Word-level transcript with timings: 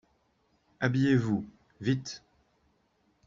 Habillez-vous, 0.79 1.45
vite. 1.79 2.23